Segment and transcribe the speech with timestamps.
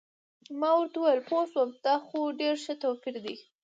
[0.59, 3.35] ما ورته وویل: پوه شوم، دا خو ډېر ښه توپیر دی.